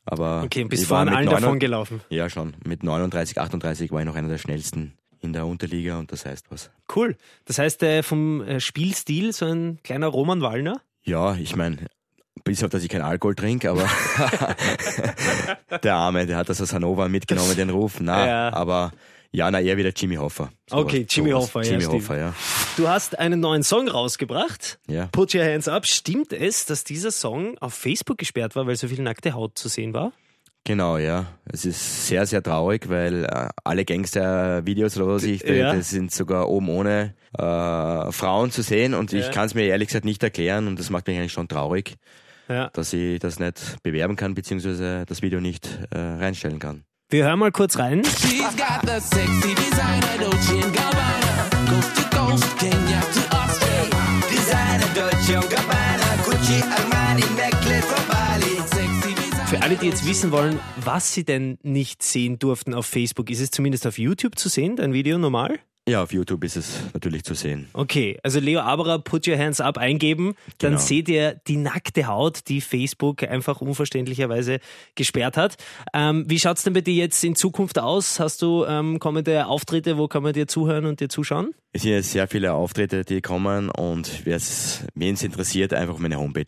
Aber 0.06 0.42
Okay, 0.44 0.64
bist 0.64 0.82
ich 0.82 0.88
vor 0.88 0.98
allen 0.98 1.10
9 1.12 1.26
davon 1.26 1.58
gelaufen. 1.58 2.00
Ja, 2.08 2.28
schon. 2.30 2.54
Mit 2.64 2.82
39, 2.82 3.38
38 3.38 3.90
war 3.92 4.00
ich 4.00 4.06
noch 4.06 4.16
einer 4.16 4.28
der 4.28 4.38
schnellsten 4.38 4.94
in 5.20 5.32
der 5.32 5.46
Unterliga 5.46 5.98
und 5.98 6.10
das 6.12 6.24
heißt 6.24 6.46
was. 6.50 6.70
Cool. 6.94 7.16
Das 7.44 7.58
heißt, 7.58 7.82
äh, 7.82 8.02
vom 8.02 8.40
äh, 8.42 8.58
Spielstil 8.60 9.32
so 9.32 9.44
ein 9.46 9.78
kleiner 9.84 10.06
Roman 10.08 10.40
Wallner. 10.40 10.80
Ja, 11.02 11.34
ich 11.34 11.54
meine, 11.56 11.76
bis 12.44 12.64
auf, 12.64 12.70
dass 12.70 12.82
ich 12.82 12.88
keinen 12.88 13.02
Alkohol 13.02 13.34
trinke, 13.34 13.70
aber 13.70 13.86
der 15.82 15.94
Arme, 15.94 16.26
der 16.26 16.36
hat 16.38 16.48
das 16.48 16.60
aus 16.60 16.72
Hannover 16.72 17.08
mitgenommen, 17.08 17.54
den 17.56 17.70
Ruf. 17.70 18.00
Na, 18.00 18.26
Ja. 18.26 18.52
aber 18.54 18.92
ja, 19.32 19.50
na 19.50 19.60
eher 19.60 19.76
wieder 19.76 19.90
Jimmy 19.94 20.16
Hoffa. 20.16 20.50
Okay, 20.70 21.06
Jimmy 21.08 21.30
sowas. 21.30 21.42
Hoffa, 21.44 21.62
ja, 21.62 21.70
Jimmy 21.70 21.82
stimmt. 21.82 21.94
Hoffa, 22.02 22.16
ja. 22.18 22.34
Du 22.76 22.88
hast 22.88 23.18
einen 23.18 23.40
neuen 23.40 23.62
Song 23.62 23.88
rausgebracht. 23.88 24.78
Ja. 24.88 25.06
Put 25.12 25.34
Your 25.34 25.44
Hands 25.44 25.66
Up. 25.68 25.86
Stimmt 25.86 26.32
es, 26.32 26.66
dass 26.66 26.84
dieser 26.84 27.10
Song 27.10 27.56
auf 27.58 27.74
Facebook 27.74 28.18
gesperrt 28.18 28.56
war, 28.56 28.66
weil 28.66 28.76
so 28.76 28.88
viel 28.88 29.02
nackte 29.02 29.32
Haut 29.34 29.58
zu 29.58 29.68
sehen 29.68 29.94
war? 29.94 30.12
Genau, 30.64 30.98
ja. 30.98 31.26
Es 31.50 31.64
ist 31.64 32.06
sehr, 32.08 32.26
sehr 32.26 32.42
traurig, 32.42 32.88
weil 32.90 33.24
äh, 33.24 33.48
alle 33.64 33.84
Gangster-Videos 33.86 34.96
oder 34.98 35.06
was 35.08 35.22
ich, 35.24 35.42
Ja. 35.42 35.74
das 35.74 35.88
sind 35.90 36.12
sogar 36.12 36.48
oben 36.48 36.68
ohne 36.68 37.14
äh, 37.38 38.12
Frauen 38.12 38.50
zu 38.50 38.62
sehen 38.62 38.92
und 38.94 39.10
Ja. 39.12 39.20
ich 39.20 39.30
kann 39.30 39.46
es 39.46 39.54
mir 39.54 39.64
ehrlich 39.64 39.88
gesagt 39.88 40.04
nicht 40.04 40.22
erklären 40.22 40.66
und 40.66 40.78
das 40.78 40.90
macht 40.90 41.06
mich 41.06 41.16
eigentlich 41.18 41.32
schon 41.32 41.48
traurig, 41.48 41.94
Ja. 42.48 42.68
dass 42.74 42.92
ich 42.92 43.18
das 43.20 43.38
nicht 43.38 43.76
bewerben 43.82 44.16
kann, 44.16 44.34
beziehungsweise 44.34 45.04
das 45.06 45.22
Video 45.22 45.40
nicht 45.40 45.66
äh, 45.92 45.98
reinstellen 45.98 46.58
kann. 46.58 46.84
Wir 47.12 47.24
hören 47.24 47.40
mal 47.40 47.50
kurz 47.50 47.76
rein. 47.76 48.04
Für 59.46 59.62
alle, 59.62 59.74
die 59.74 59.86
jetzt 59.86 60.06
wissen 60.06 60.30
wollen, 60.30 60.60
was 60.76 61.12
sie 61.12 61.24
denn 61.24 61.58
nicht 61.64 62.04
sehen 62.04 62.38
durften 62.38 62.74
auf 62.74 62.86
Facebook, 62.86 63.28
ist 63.30 63.40
es 63.40 63.50
zumindest 63.50 63.88
auf 63.88 63.98
YouTube 63.98 64.38
zu 64.38 64.48
sehen, 64.48 64.76
dein 64.76 64.92
Video 64.92 65.18
normal? 65.18 65.58
Ja, 65.90 66.02
auf 66.04 66.12
YouTube 66.12 66.44
ist 66.44 66.56
es 66.56 66.80
natürlich 66.94 67.24
zu 67.24 67.34
sehen. 67.34 67.68
Okay, 67.72 68.16
also 68.22 68.38
Leo 68.38 68.60
Aberer, 68.60 69.00
Put 69.00 69.26
Your 69.26 69.36
Hands 69.36 69.60
Up 69.60 69.76
eingeben, 69.76 70.34
dann 70.58 70.72
Genau. 70.74 70.80
seht 70.82 71.08
ihr 71.08 71.40
die 71.48 71.56
nackte 71.56 72.06
Haut, 72.06 72.48
die 72.48 72.60
Facebook 72.60 73.24
einfach 73.24 73.60
unverständlicherweise 73.60 74.60
gesperrt 74.94 75.36
hat. 75.36 75.56
Ähm, 75.92 76.24
wie 76.28 76.38
schaut's 76.38 76.62
denn 76.62 76.74
bei 76.74 76.80
dir 76.80 76.94
jetzt 76.94 77.24
in 77.24 77.34
Zukunft 77.34 77.78
aus? 77.80 78.20
Hast 78.20 78.42
du 78.42 78.64
ähm, 78.66 79.00
kommende 79.00 79.46
Auftritte, 79.46 79.98
wo 79.98 80.06
kann 80.06 80.22
man 80.22 80.32
dir 80.32 80.46
zuhören 80.46 80.86
und 80.86 81.00
dir 81.00 81.08
zuschauen? 81.08 81.52
Es 81.72 81.82
sind 81.82 81.90
jetzt 81.92 82.12
sehr 82.12 82.28
viele 82.28 82.52
Auftritte, 82.52 83.04
die 83.04 83.20
kommen 83.20 83.68
und 83.70 84.24
wen 84.24 84.34
es 85.14 85.22
interessiert, 85.22 85.74
einfach 85.74 85.98
meine 85.98 86.18
Homepage 86.18 86.44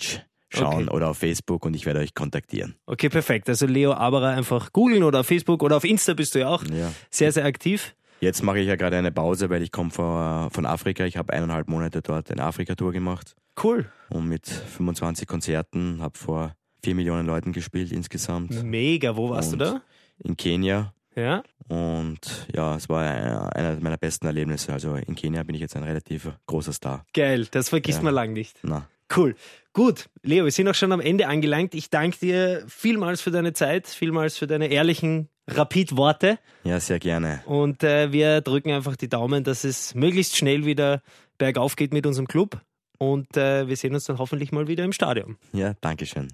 schauen 0.51 0.85
Okay. 0.89 0.95
oder 0.97 1.09
auf 1.11 1.19
Facebook 1.19 1.65
und 1.65 1.75
ich 1.75 1.87
werde 1.87 2.01
euch 2.01 2.15
kontaktieren. 2.15 2.77
Okay, 2.87 3.09
perfekt. 3.09 3.49
Also 3.49 3.67
Leo 3.67 3.93
Aberer 3.95 4.29
einfach 4.29 4.73
googeln 4.73 5.03
oder 5.03 5.21
auf 5.21 5.27
Facebook 5.27 5.63
oder 5.63 5.79
auf 5.79 5.85
Insta 5.85 6.13
bist 6.15 6.35
du 6.35 6.41
ja 6.41 6.49
auch 6.49 6.63
Ja. 6.65 6.93
sehr, 7.11 7.33
sehr 7.33 7.45
aktiv. 7.47 7.95
Jetzt 8.23 8.43
mache 8.45 8.61
ich 8.61 8.69
ja 8.69 8.77
gerade 8.77 8.97
eine 8.97 9.11
Pause, 9.11 9.51
weil 9.51 9.63
ich 9.63 9.73
komme 9.73 9.91
von, 9.91 10.49
von 10.51 10.65
Afrika. 10.65 11.05
Ich 11.05 11.17
habe 11.17 11.33
eineinhalb 11.33 11.69
Monate 11.69 12.03
dort 12.03 12.31
eine 12.31 12.45
Afrika-Tour 12.45 12.93
gemacht 12.93 13.35
Cool. 13.63 13.87
und 14.11 14.29
mit 14.29 14.47
25 14.47 15.27
Konzerten, 15.27 16.01
habe 16.01 16.17
vor 16.17 16.55
vier 16.85 16.95
Millionen 16.95 17.27
Leuten 17.27 17.53
gespielt 17.53 17.91
insgesamt 17.91 18.63
Mega. 18.63 19.17
Wo 19.17 19.31
warst 19.31 19.53
Und- 19.55 19.59
du 19.59 19.65
da? 19.65 19.83
in 20.23 20.37
Kenia. 20.37 20.95
Ja. 21.17 21.43
Und 21.69 22.47
ja, 22.55 22.77
es 22.77 22.89
war 22.89 23.03
einer 23.03 23.55
einer 23.57 23.81
meiner 23.81 23.97
besten 23.99 24.27
Erlebnisse. 24.27 24.73
Also 24.73 24.95
in 24.95 25.15
Kenia 25.17 25.43
bin 25.43 25.57
ich 25.57 25.61
jetzt 25.61 25.75
ein 25.77 25.83
relativ 25.83 26.31
großer 26.47 26.73
Star. 26.73 27.05
Geil. 27.13 27.49
Das 27.51 27.71
vergisst 27.71 27.99
Ja. 27.99 28.05
man 28.05 28.15
lang 28.15 28.33
nicht. 28.33 28.57
Na, 28.63 28.87
Cool. 29.15 29.35
Gut, 29.75 30.09
Leo, 30.23 30.45
wir 30.45 30.53
sind 30.53 30.69
auch 30.69 30.75
schon 30.75 30.91
am 30.93 31.01
Ende 31.01 31.29
angelangt. 31.29 31.75
Ich 31.75 31.91
danke 31.91 32.19
dir 32.19 32.65
vielmals 32.67 33.21
für 33.21 33.31
deine 33.31 33.53
Zeit, 33.53 33.87
vielmals 33.89 34.39
für 34.39 34.47
deine 34.47 34.69
ehrlichen 34.69 35.29
Rapid-Worte. 35.49 36.39
ja, 36.65 36.81
sehr 36.81 36.99
gerne. 36.99 37.43
Und 37.47 37.83
äh, 37.83 38.13
wir 38.13 38.41
drücken 38.41 38.71
einfach 38.73 38.97
die 38.97 39.09
Daumen, 39.09 39.45
dass 39.45 39.65
es 39.65 39.95
möglichst 39.95 40.37
schnell 40.37 40.65
wieder 40.65 41.03
bergauf 41.39 41.77
geht 41.77 41.93
mit 41.93 42.07
unserem 42.07 42.29
Club. 42.29 42.61
Und 42.99 43.37
äh, 43.37 43.67
wir 43.67 43.77
sehen 43.77 43.95
uns 43.95 44.05
dann 44.05 44.19
hoffentlich 44.19 44.53
mal 44.53 44.69
wieder 44.69 44.85
im 44.85 44.93
Stadion. 44.93 45.37
Ja, 45.53 45.75
Dankeschön. 45.81 46.29